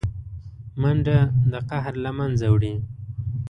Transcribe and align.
منډه 0.81 1.17
د 1.51 1.53
قهر 1.69 1.93
له 2.03 2.11
منځه 2.17 2.47
وړي 2.53 2.73